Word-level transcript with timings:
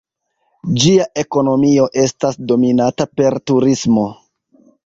Ĝia 0.83 1.05
ekonomio 1.23 1.85
estas 2.05 2.41
dominata 2.53 3.09
per 3.21 3.41
turismo. 3.53 4.09